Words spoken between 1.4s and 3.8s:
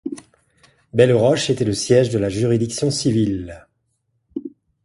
était le siège de la juridiction civile.